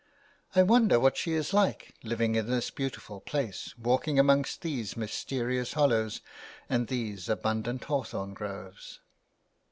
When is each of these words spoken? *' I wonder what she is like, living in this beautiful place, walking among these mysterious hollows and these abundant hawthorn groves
*' 0.31 0.55
I 0.55 0.63
wonder 0.63 0.99
what 0.99 1.15
she 1.15 1.33
is 1.33 1.53
like, 1.53 1.93
living 2.01 2.33
in 2.33 2.47
this 2.47 2.71
beautiful 2.71 3.19
place, 3.21 3.75
walking 3.77 4.17
among 4.17 4.45
these 4.61 4.97
mysterious 4.97 5.73
hollows 5.73 6.21
and 6.67 6.87
these 6.87 7.29
abundant 7.29 7.83
hawthorn 7.83 8.33
groves 8.33 8.99